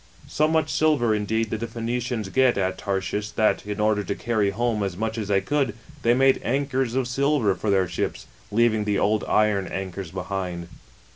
[0.21, 4.15] 41 So much silver, indeed, did the Phoenicians get at Ta/shish, that, in order to
[4.15, 8.25] carry home as much as they could, they made anchors of silver for their ships,
[8.49, 10.69] leaving the old iion anchors behind.